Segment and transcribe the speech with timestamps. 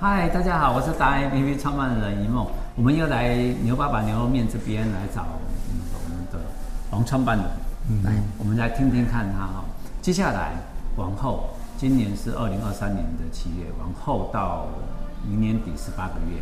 [0.00, 6.38] 嗨，大家好，我是达人 APP 创办人一梦，我们又来牛爸爸牛肉面这边来找我们的
[6.92, 7.44] 王创办人，
[7.90, 9.64] 嗯、来，我们来听听看他哈。
[10.00, 10.52] 接下来
[10.94, 14.68] 往后，今年是二零二三年的七月，往后到
[15.28, 16.38] 明年底十八个月，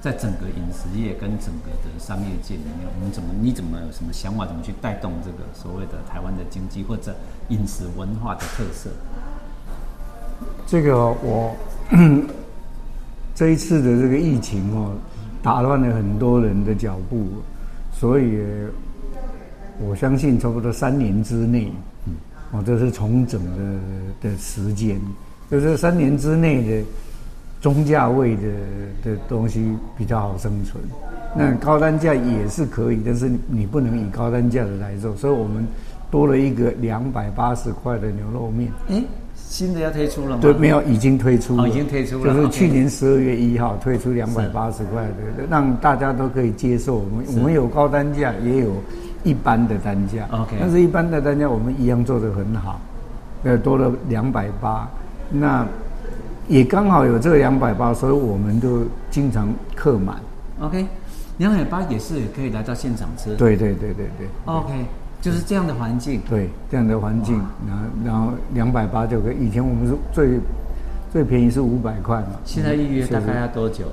[0.00, 7.14] 在整个饮食业跟整个的商业界里面，我们怎么你怎么有什么想法，怎么去带动这个所谓的台湾的经济或者
[7.50, 8.88] 饮食文化的特色？
[10.66, 11.54] 这个我
[13.36, 14.94] 这一次的这个疫情哦，
[15.42, 17.26] 打乱了很多人的脚步，
[17.92, 18.38] 所以
[19.78, 21.70] 我相信差不多三年之内，
[22.06, 22.14] 嗯
[22.52, 24.98] 哦，这是重整的的时间，
[25.50, 26.86] 就是三年之内的
[27.60, 28.42] 中价位的
[29.04, 30.82] 的东西比较好生存，
[31.36, 35.62] 那高单价也是可以，但是你不能以高单价的来做，所以我们
[36.10, 38.72] 多了一个两百八十块的牛肉面。
[38.88, 39.04] 诶
[39.48, 40.38] 新的要推出了吗？
[40.42, 41.62] 对，没有，已经推出了。
[41.62, 42.34] 哦，已经推出了。
[42.34, 46.96] 就是去年十二月一号推出两百八十块的，让大家都可以接受。
[46.96, 48.72] 我们我们有高单价，也有
[49.22, 50.26] 一般的单价。
[50.32, 50.56] OK。
[50.60, 52.80] 但是一般的单价我们一样做得很好，
[53.44, 54.88] 呃，多了两百八，
[55.30, 55.64] 那
[56.48, 60.16] 也刚好有这个两百八，所以我们都经常客满。
[60.60, 60.86] OK，
[61.38, 63.34] 两百八也是可以来到现场吃。
[63.36, 64.28] 对对对对对。
[64.44, 64.72] OK。
[65.20, 67.34] 就是这样的环境，对这样的环境，
[67.66, 69.36] 然后然后两百八就可以。
[69.46, 70.38] 以前我们是最
[71.12, 72.38] 最便宜是五百块嘛。
[72.44, 73.84] 现在预约大概要多久？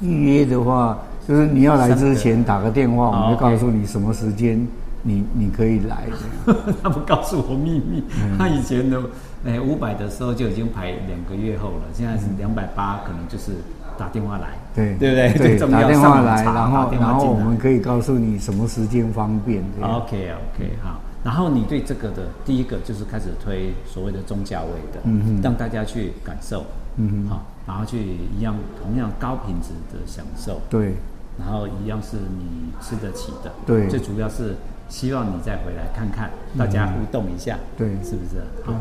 [0.00, 4.66] 预约的话，就是你要来之前打个电话，我们就告诉你什么时间
[5.02, 6.04] 你你可以来。
[6.82, 8.02] 他不告诉我秘密，
[8.38, 9.00] 他以前的
[9.44, 13.52] 哎五百的时候就已经排两个月后了，现在是两百八，可能就是。
[13.98, 15.56] 打电话来，对对不对？
[15.56, 19.62] 对， 打电话来，然后然后我们可以告诉你什么时间方便。
[19.80, 26.64] OK OK 好，然后你对这个的第一个就是开始推所谓的中价位的，嗯哼，让大家去感受，
[26.96, 27.98] 嗯哼，好，然后去
[28.36, 30.94] 一样同样高品质的享受，对，
[31.38, 34.54] 然后一样是你吃得起的，对，最主要是
[34.88, 38.42] 希望你再回来看看，大家互动一下，对，是不是？
[38.64, 38.72] 好，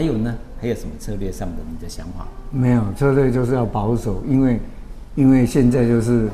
[0.00, 0.34] 还有呢？
[0.58, 2.26] 还有什么策略上的你的想法？
[2.50, 4.58] 没有策略，就是要保守，因为，
[5.14, 6.26] 因为现在就是，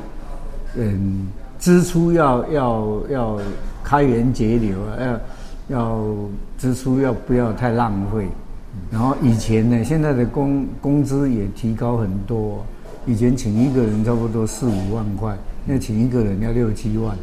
[0.77, 1.27] 嗯，
[1.59, 3.39] 支出要要要
[3.83, 5.19] 开源节流啊，
[5.69, 6.05] 要要
[6.57, 8.25] 支出要不要太浪费。
[8.89, 12.65] 然后以前呢，现在的工工资也提高很多，
[13.05, 17.13] 以前请一个人差不多四五万块，那请一个人要六七万。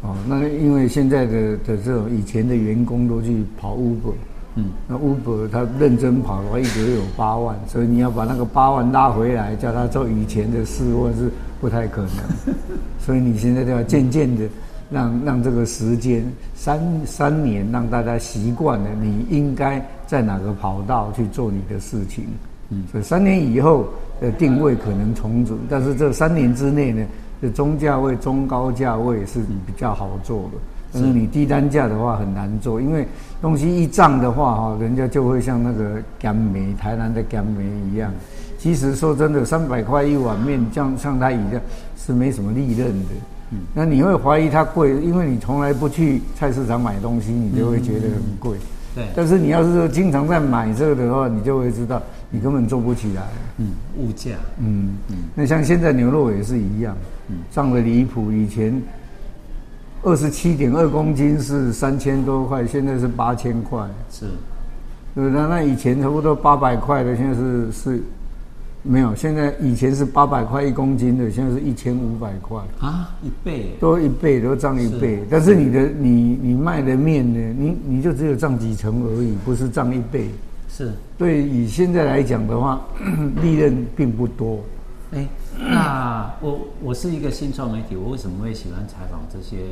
[0.00, 4.14] 哦，那因为现在的的这种以前的员工都去跑 Uber。
[4.56, 11.30] 嗯，那 Uber 他认真跑的话，一个月有八万，所以你要把那个八万拉回来，叫他做以前的事，或是
[11.60, 12.56] 不太可能。
[12.98, 14.44] 所以你现在就要渐渐的
[14.90, 16.24] 让让这个时间
[16.54, 22.24] 三三年，让大家习惯了，你应该在哪个跑道去做你的事情。
[22.70, 23.86] 嗯，所以三年以后
[24.20, 27.06] 的定位可能重组，但是这三年之内呢，
[27.40, 30.58] 这中价位、中高价位是比较好做的。
[30.92, 33.06] 但是你低单价的话很难做，因为
[33.40, 38.12] 东西一涨的话哈，人家就会像那个干梅台南的干梅一样。
[38.58, 41.60] 其实说真的，三百块一碗面，像像它一样
[41.96, 43.08] 是没什么利润的。
[43.52, 48.58] 嗯，那你会怀疑它贵，因为你从来不去菜市场买东西，你就会觉得很贵。
[48.94, 49.04] 对。
[49.14, 53.22] 但是你要是说经常在买这个的话，你就会知道你根本做不起来。
[53.58, 54.32] 嗯，物价。
[54.58, 55.16] 嗯嗯。
[55.34, 56.96] 那像现在牛肉也是一样，
[57.28, 58.32] 嗯，涨得离谱。
[58.32, 58.82] 以前。
[60.02, 63.86] 二十七点二公斤是三千多块，现在是八千块。
[64.10, 64.26] 是，
[65.14, 68.02] 对，那那以前差不多八百块的，现在是是，
[68.82, 72.58] 没有，现在以前是八百块一公斤的，现在是一千五百块。
[72.78, 75.16] 啊，一倍，多一倍，都涨一倍。
[75.16, 80.30] 是但是你的你你卖的面呢，你你就只有涨几成而已，不是涨一倍。
[80.66, 82.80] 是，对，以现在来讲的话，
[83.42, 84.58] 利润并不多。
[85.12, 85.26] 哎，
[85.58, 89.66] 那我我是一个新创媒体，我为什么会喜欢采访这些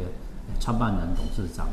[0.58, 1.68] 创办人、董事长，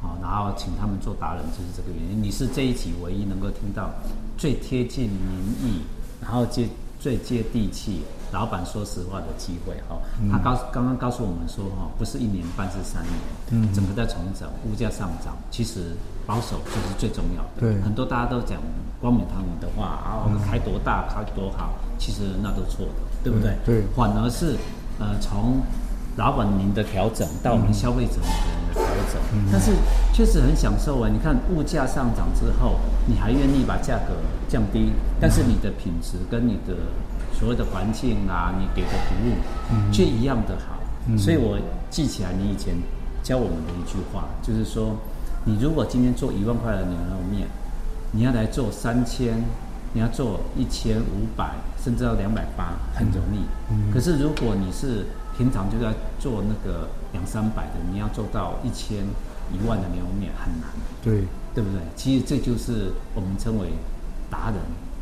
[0.00, 2.22] 好，然后请他们做达人，就是这个原因。
[2.22, 3.90] 你是这一集唯一能够听到
[4.38, 5.82] 最贴近民意，
[6.22, 6.68] 然后接
[7.00, 9.74] 最接地气，老板说实话的机会。
[9.88, 9.98] 哈，
[10.30, 13.14] 他告刚刚告诉我们说，哈，不是一年半，是三年，
[13.50, 17.60] 嗯，整个在重整，物价上涨，其实保守就是最重要的。
[17.60, 18.60] 对，很多大家都讲
[19.00, 21.74] 光冕堂皇的话啊，我们开多大，开多好。
[21.98, 23.54] 其实那都错的，对不对？
[23.64, 24.56] 对，对，反而是，
[24.98, 25.60] 呃，从
[26.16, 29.72] 老板您的调整到我们消费者的调整，嗯、但是
[30.12, 31.08] 确实很享受啊！
[31.10, 32.76] 你看物价上涨之后，
[33.06, 34.14] 你还愿意把价格
[34.48, 36.74] 降低，但是你的品质跟你的
[37.32, 40.78] 所谓的环境啊，你给的服务却一样的好。
[41.06, 41.58] 嗯、所以我
[41.88, 42.74] 记起来你以前
[43.22, 44.96] 教我们的一句话，就是说，
[45.44, 47.48] 你如果今天做一万块的牛肉面，
[48.12, 49.42] 你要来做三千。
[49.92, 51.50] 你要做一千五百
[51.82, 53.40] 甚至到两百八很容易。
[53.72, 53.92] 嗯。
[53.92, 55.04] 可是如果你是
[55.40, 58.98] 平常就在做那个两三百的，你要做到一千
[59.50, 60.68] 一万的牛肉面很难。
[61.02, 61.24] 对。
[61.54, 61.80] 对不对？
[61.96, 63.68] 其实这就是我们称为
[64.30, 64.56] 达人。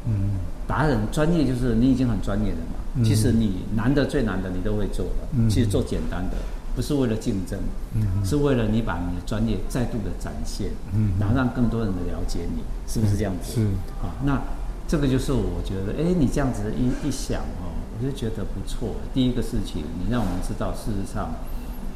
[0.07, 0.39] 嗯。
[0.69, 2.79] 达人专业就是你已经很专业了嘛。
[2.95, 3.05] 嗯。
[3.05, 5.29] 其实你难的最难的你都会做了。
[5.37, 5.51] 嗯。
[5.51, 6.37] 其实做简单的。
[6.77, 7.59] 不是为了竞争，
[7.97, 13.55] 嗯，是为了你把你的专业再度的展现，嗯，然后让更多人的了解你，是不是这样子？
[13.55, 13.63] 是
[14.01, 14.41] 啊，那
[14.89, 18.97] 这个就是我觉得，哎，你这样子一一想哦，我就觉得不错。
[19.15, 21.31] 第一个事情，你让我们知道，事实上，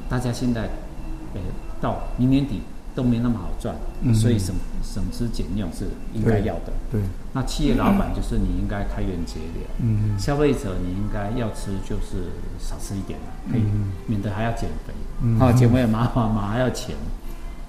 [0.08, 0.68] 大家现在，
[1.34, 1.40] 哎，
[1.80, 2.60] 到明年底。
[2.94, 4.54] 都没那么好赚，嗯、所以省
[4.84, 6.70] 省吃俭用是应该要的。
[6.90, 9.62] 对，对那企业老板就是你应该开源节流。
[9.78, 12.28] 嗯，消费者你应该要吃就是
[12.58, 14.92] 少吃一点了，可以，嗯、免得还要减肥。
[15.22, 16.94] 嗯，好，减肥也麻烦嘛，还要钱。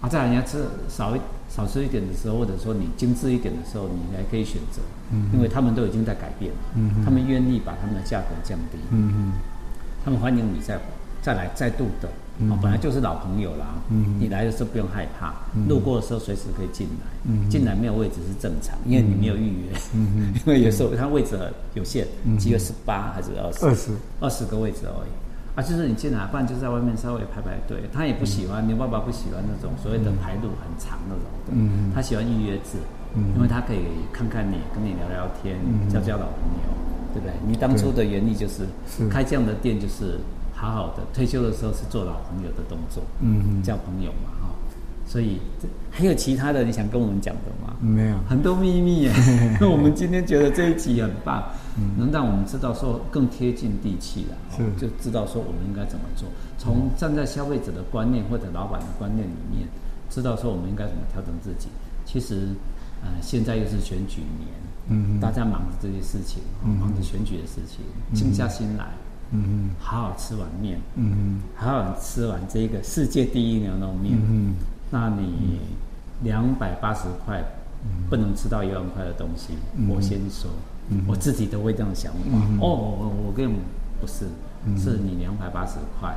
[0.03, 4.81] 啊，在人家吃少一少吃一点的时候，或者说你精致一点的时候，你还可以选择。
[5.11, 6.57] 嗯，因为他们都已经在改变了。
[6.75, 8.77] 嗯，他们愿意把他们的价格降低。
[8.91, 9.31] 嗯，
[10.03, 10.77] 他们欢迎你再
[11.21, 12.09] 再来再度的。
[12.49, 13.75] 啊，本来就是老朋友啦。
[13.89, 15.33] 嗯，你来的时候不用害怕，
[15.69, 17.05] 路过的时候随时可以进来。
[17.23, 19.67] 嗯，进来没有位置是正常，因为你没有预约。
[19.93, 21.39] 嗯， 因为有时候他位置
[21.75, 22.05] 有限，
[22.37, 23.65] 只有十八还是二十？
[23.65, 25.09] 二十，二十个位置而已。
[25.55, 27.83] 啊，就是你进来，不然就在外面稍微排排队。
[27.93, 31.51] 他也不喜欢，你爸爸不喜欢那种所谓的排路很长那种的。
[31.51, 32.77] 嗯，他喜欢预约制，
[33.35, 35.57] 因为他可以看看你，跟你聊聊天，
[35.89, 37.33] 交交老朋友，对不对？
[37.47, 38.65] 你当初的原意就是
[39.09, 40.19] 开这样的店，就是。
[40.55, 44.42] 好好的，退休的时候是做老朋友的动作，嗯嗯，交朋友嘛哈，
[45.13, 45.37] 所以
[45.91, 47.75] 还有其他的你想跟我们讲的吗？
[47.79, 49.11] 没有，很多秘密耶。
[49.61, 51.43] 那 我们今天觉得这一集很棒，
[51.95, 56.27] 能让我们知道说更贴近地气了，是就知道说我们应该怎么做。
[56.57, 59.67] 从站在消费者的观念或者老板的观念里面，
[60.09, 61.67] 知道说我们应该怎么调整自己。
[62.05, 62.47] 其实，
[63.03, 64.49] 呃，现在又是选举年，
[64.87, 66.41] 嗯，大家忙着这些事情，
[66.79, 67.85] 忙着选举的事情，
[68.15, 68.85] 静下心来。
[68.85, 68.89] 嗯
[69.35, 74.53] 嗯，好好吃碗面，嗯嗯，好好吃完这个世界第一牛肉面，嗯，
[74.93, 75.59] 那你
[76.21, 77.43] 两百八十块
[78.11, 79.57] 不能吃到一万块的东西，
[79.89, 80.51] 我先说，
[81.07, 82.37] 我自己都会这样想法。
[82.61, 83.55] 哦，我我跟你
[83.99, 84.27] 不是，
[84.77, 86.15] 是你两百八十块，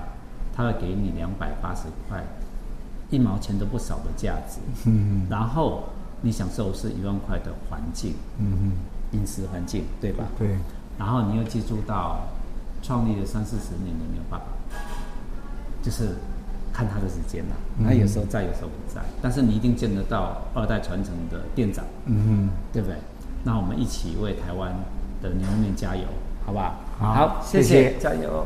[0.55, 2.23] 他会给你两百八十块，
[3.09, 5.85] 一毛钱都不少的价值，嗯，然后
[6.21, 8.59] 你享受是一万块的环境，嗯。
[8.61, 8.73] 嗯，
[9.13, 10.27] 饮食环境，对吧？
[10.39, 10.59] 对，
[10.99, 12.21] 然后你又记住到。
[12.83, 14.45] 创立了三四十年的牛爸爸，
[15.83, 16.15] 就是
[16.77, 17.57] 看他的时间啦。
[17.83, 22.97] 他有时候在，有时候不在，但是你一定见得到二代传承的店长，嗯哼，对不对？
[23.45, 24.75] 那我们一起为台湾
[25.23, 26.03] 的牛肉面加油，
[26.45, 26.75] 好不好？
[26.99, 28.45] 好，谢谢，加油。